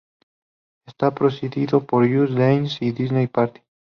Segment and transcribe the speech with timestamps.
[0.87, 3.61] Está precedido por Just Dance: Disney Party.